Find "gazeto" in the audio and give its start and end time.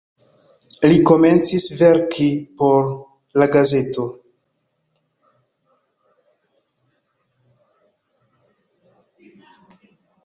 3.57-4.07